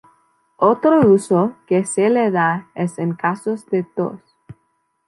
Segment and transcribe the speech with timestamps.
[0.57, 4.19] Otro uso que se le da es en casos de tos.